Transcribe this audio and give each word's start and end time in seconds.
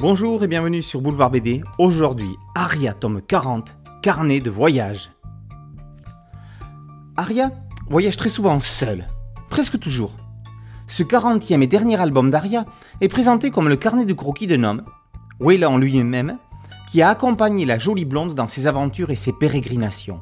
Bonjour 0.00 0.44
et 0.44 0.46
bienvenue 0.46 0.80
sur 0.80 1.00
Boulevard 1.00 1.32
BD. 1.32 1.60
Aujourd'hui, 1.76 2.36
Aria, 2.54 2.92
tome 2.92 3.20
40, 3.20 3.74
carnet 4.00 4.40
de 4.40 4.48
voyage. 4.48 5.10
Aria 7.16 7.50
voyage 7.90 8.16
très 8.16 8.28
souvent 8.28 8.60
seule, 8.60 9.08
presque 9.48 9.80
toujours. 9.80 10.12
Ce 10.86 11.02
40e 11.02 11.62
et 11.62 11.66
dernier 11.66 12.00
album 12.00 12.30
d'Aria 12.30 12.64
est 13.00 13.08
présenté 13.08 13.50
comme 13.50 13.68
le 13.68 13.74
carnet 13.74 14.06
de 14.06 14.12
croquis 14.12 14.46
d'un 14.46 14.62
homme, 14.62 14.84
Wayland 15.40 15.78
lui-même, 15.78 16.38
qui 16.92 17.02
a 17.02 17.08
accompagné 17.08 17.64
la 17.64 17.80
jolie 17.80 18.04
blonde 18.04 18.36
dans 18.36 18.46
ses 18.46 18.68
aventures 18.68 19.10
et 19.10 19.16
ses 19.16 19.32
pérégrinations. 19.32 20.20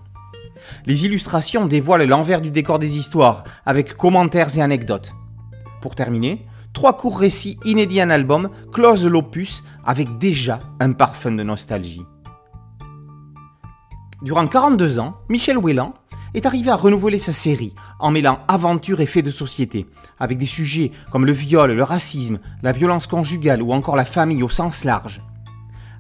Les 0.87 1.05
illustrations 1.05 1.67
dévoilent 1.67 2.09
l'envers 2.09 2.41
du 2.41 2.51
décor 2.51 2.79
des 2.79 2.97
histoires, 2.97 3.45
avec 3.67 3.95
commentaires 3.95 4.57
et 4.57 4.63
anecdotes. 4.63 5.13
Pour 5.83 5.95
terminer, 5.95 6.47
trois 6.77 6.95
courts 6.95 7.19
récits 7.19 7.59
inédits 7.65 8.03
en 8.03 8.11
album 8.11 8.51
closent 8.71 9.07
l'opus 9.07 9.65
avec 9.87 10.19
déjà 10.19 10.61
un 10.79 10.93
parfum 10.93 11.33
de 11.33 11.43
nostalgie. 11.43 12.05
Durant 14.21 14.47
42 14.47 14.99
ans, 14.99 15.17
Michel 15.31 15.57
Whelan 15.57 15.95
est 16.35 16.45
arrivé 16.45 16.71
à 16.71 16.77
renouveler 16.77 17.17
sa 17.17 17.33
série 17.33 17.75
en 17.99 18.11
mêlant 18.11 18.41
aventure 18.47 19.01
et 19.01 19.07
faits 19.07 19.25
de 19.25 19.31
société, 19.31 19.87
avec 20.21 20.37
des 20.37 20.45
sujets 20.45 20.93
comme 21.11 21.25
le 21.25 21.33
viol, 21.33 21.73
le 21.73 21.83
racisme, 21.83 22.41
la 22.63 22.73
violence 22.73 23.07
conjugale 23.07 23.63
ou 23.63 23.73
encore 23.73 23.97
la 23.97 24.05
famille 24.05 24.43
au 24.43 24.51
sens 24.51 24.85
large. 24.85 25.23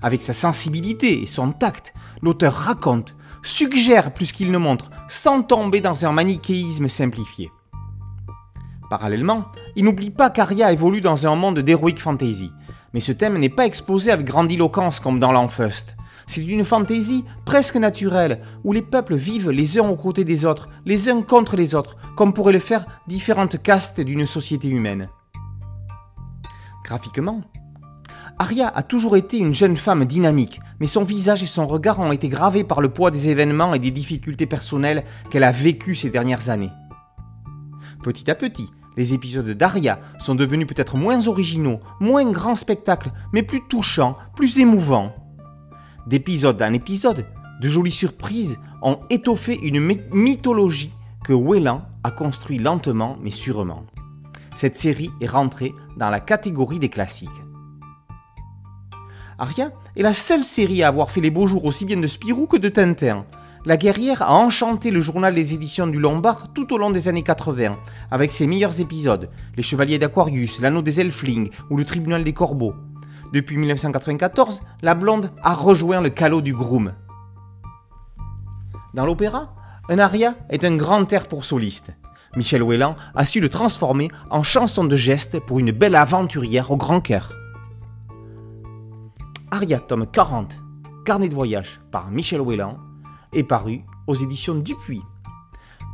Avec 0.02 0.20
sa 0.20 0.34
sensibilité 0.34 1.22
et 1.22 1.26
son 1.26 1.52
tact, 1.52 1.94
l'auteur 2.20 2.52
raconte, 2.52 3.16
suggère 3.42 4.12
plus 4.12 4.30
qu'il 4.30 4.52
ne 4.52 4.58
montre, 4.58 4.90
sans 5.08 5.42
tomber 5.42 5.80
dans 5.80 6.04
un 6.04 6.12
manichéisme 6.12 6.88
simplifié. 6.88 7.50
Parallèlement, 8.88 9.46
il 9.74 9.84
n'oublie 9.84 10.10
pas 10.10 10.30
qu'Aria 10.30 10.72
évolue 10.72 11.00
dans 11.00 11.26
un 11.26 11.34
monde 11.34 11.58
d'heroic 11.58 11.96
fantasy, 11.96 12.52
mais 12.94 13.00
ce 13.00 13.12
thème 13.12 13.38
n'est 13.38 13.48
pas 13.48 13.66
exposé 13.66 14.12
avec 14.12 14.26
grandiloquence 14.26 15.00
comme 15.00 15.18
dans 15.18 15.32
l'Enfust. 15.32 15.96
C'est 16.26 16.44
une 16.44 16.64
fantaisie 16.64 17.24
presque 17.44 17.76
naturelle, 17.76 18.40
où 18.64 18.72
les 18.72 18.82
peuples 18.82 19.16
vivent 19.16 19.50
les 19.50 19.78
uns 19.78 19.88
aux 19.88 19.96
côtés 19.96 20.24
des 20.24 20.44
autres, 20.44 20.68
les 20.84 21.08
uns 21.08 21.22
contre 21.22 21.56
les 21.56 21.74
autres, 21.74 21.96
comme 22.16 22.32
pourraient 22.32 22.52
le 22.52 22.58
faire 22.58 22.86
différentes 23.06 23.62
castes 23.62 24.00
d'une 24.00 24.26
société 24.26 24.68
humaine. 24.68 25.08
Graphiquement, 26.84 27.42
Aria 28.38 28.68
a 28.68 28.82
toujours 28.82 29.16
été 29.16 29.38
une 29.38 29.54
jeune 29.54 29.76
femme 29.76 30.04
dynamique, 30.04 30.60
mais 30.78 30.86
son 30.86 31.04
visage 31.04 31.42
et 31.42 31.46
son 31.46 31.66
regard 31.66 32.00
ont 32.00 32.12
été 32.12 32.28
gravés 32.28 32.64
par 32.64 32.80
le 32.80 32.90
poids 32.90 33.10
des 33.10 33.28
événements 33.28 33.72
et 33.72 33.78
des 33.78 33.90
difficultés 33.90 34.46
personnelles 34.46 35.04
qu'elle 35.30 35.44
a 35.44 35.52
vécues 35.52 35.94
ces 35.94 36.10
dernières 36.10 36.50
années. 36.50 36.72
Petit 38.02 38.30
à 38.30 38.34
petit, 38.34 38.70
les 38.96 39.14
épisodes 39.14 39.50
d'Aria 39.50 40.00
sont 40.18 40.34
devenus 40.34 40.66
peut-être 40.66 40.96
moins 40.96 41.28
originaux, 41.28 41.80
moins 42.00 42.30
grands 42.30 42.56
spectacles, 42.56 43.12
mais 43.32 43.42
plus 43.42 43.62
touchants, 43.68 44.16
plus 44.34 44.58
émouvants. 44.58 45.14
D'épisode 46.06 46.62
en 46.62 46.72
épisode, 46.72 47.26
de 47.60 47.68
jolies 47.68 47.90
surprises 47.90 48.58
ont 48.82 49.00
étoffé 49.10 49.58
une 49.58 49.80
mythologie 50.12 50.94
que 51.24 51.32
Whelan 51.32 51.82
a 52.04 52.10
construit 52.10 52.58
lentement 52.58 53.16
mais 53.20 53.30
sûrement. 53.30 53.84
Cette 54.54 54.76
série 54.76 55.10
est 55.20 55.26
rentrée 55.26 55.74
dans 55.96 56.10
la 56.10 56.20
catégorie 56.20 56.78
des 56.78 56.88
classiques. 56.88 57.28
Aria 59.38 59.70
est 59.96 60.02
la 60.02 60.14
seule 60.14 60.44
série 60.44 60.82
à 60.82 60.88
avoir 60.88 61.10
fait 61.10 61.20
les 61.20 61.30
beaux 61.30 61.46
jours 61.46 61.66
aussi 61.66 61.84
bien 61.84 61.98
de 61.98 62.06
Spirou 62.06 62.46
que 62.46 62.56
de 62.56 62.70
Tintin, 62.70 63.26
la 63.66 63.76
guerrière 63.76 64.22
a 64.22 64.32
enchanté 64.32 64.92
le 64.92 65.00
journal 65.00 65.34
des 65.34 65.52
éditions 65.52 65.88
du 65.88 65.98
Lombard 65.98 66.52
tout 66.54 66.72
au 66.72 66.78
long 66.78 66.90
des 66.90 67.08
années 67.08 67.24
80, 67.24 67.76
avec 68.12 68.30
ses 68.30 68.46
meilleurs 68.46 68.80
épisodes, 68.80 69.28
Les 69.56 69.62
Chevaliers 69.64 69.98
d'Aquarius, 69.98 70.60
L'Anneau 70.60 70.82
des 70.82 71.00
Elflings 71.00 71.50
ou 71.68 71.76
Le 71.76 71.84
Tribunal 71.84 72.22
des 72.22 72.32
Corbeaux. 72.32 72.74
Depuis 73.32 73.56
1994, 73.56 74.62
la 74.82 74.94
blonde 74.94 75.32
a 75.42 75.52
rejoint 75.52 76.00
le 76.00 76.10
calot 76.10 76.42
du 76.42 76.54
groom. 76.54 76.92
Dans 78.94 79.04
l'opéra, 79.04 79.52
un 79.88 79.98
aria 79.98 80.36
est 80.48 80.64
un 80.64 80.76
grand 80.76 81.12
air 81.12 81.26
pour 81.26 81.44
soliste. 81.44 81.90
Michel 82.36 82.62
Whelan 82.62 82.94
a 83.16 83.24
su 83.24 83.40
le 83.40 83.48
transformer 83.48 84.12
en 84.30 84.44
chanson 84.44 84.84
de 84.84 84.94
geste 84.94 85.40
pour 85.40 85.58
une 85.58 85.72
belle 85.72 85.96
aventurière 85.96 86.70
au 86.70 86.76
grand 86.76 87.00
cœur. 87.00 87.32
Aria, 89.50 89.80
tome 89.80 90.06
40, 90.06 90.56
Carnet 91.04 91.28
de 91.28 91.34
voyage 91.34 91.80
par 91.90 92.10
Michel 92.10 92.40
Whelan, 92.40 92.78
est 93.36 93.44
paru 93.44 93.82
aux 94.06 94.14
éditions 94.14 94.54
Dupuis. 94.54 95.02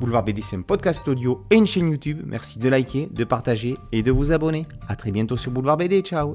Boulevard 0.00 0.24
BD, 0.24 0.40
c'est 0.40 0.56
un 0.56 0.62
podcast 0.62 1.06
audio 1.06 1.44
et 1.50 1.56
une 1.56 1.66
chaîne 1.66 1.90
YouTube. 1.90 2.22
Merci 2.24 2.58
de 2.58 2.68
liker, 2.68 3.08
de 3.10 3.24
partager 3.24 3.76
et 3.92 4.02
de 4.02 4.10
vous 4.10 4.32
abonner. 4.32 4.66
A 4.88 4.96
très 4.96 5.10
bientôt 5.10 5.36
sur 5.36 5.52
Boulevard 5.52 5.76
BD. 5.76 6.00
Ciao 6.00 6.34